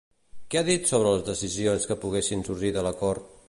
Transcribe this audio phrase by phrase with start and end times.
[0.53, 3.35] Què ha dit sobre les decisions que poguessin sorgir de l'acord?